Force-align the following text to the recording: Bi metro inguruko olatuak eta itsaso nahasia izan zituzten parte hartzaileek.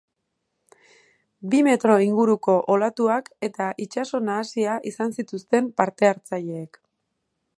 Bi 1.51 1.59
metro 1.67 1.97
inguruko 2.05 2.55
olatuak 2.77 3.29
eta 3.49 3.69
itsaso 3.87 4.23
nahasia 4.31 4.79
izan 4.93 5.15
zituzten 5.21 5.71
parte 5.83 6.13
hartzaileek. 6.13 6.81